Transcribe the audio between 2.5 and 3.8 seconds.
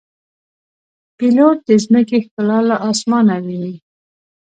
له آسمانه ویني.